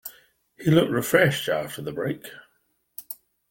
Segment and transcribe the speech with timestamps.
[0.57, 2.25] He looked fresher after the break.